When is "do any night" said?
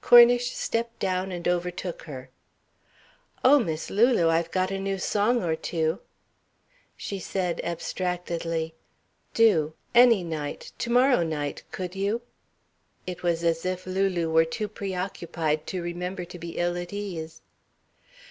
9.34-10.72